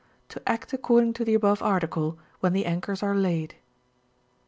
To 0.29 0.41
act 0.49 0.73
according 0.73 1.13
to 1.13 1.25
uie 1.25 1.35
above 1.35 1.61
article 1.61 2.17
when 2.39 2.53
the 2.53 2.65
anchors 2.65 3.03
are 3.03 3.13
laid. 3.13 3.53